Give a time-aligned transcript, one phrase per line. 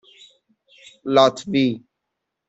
[1.13, 1.65] لاتوی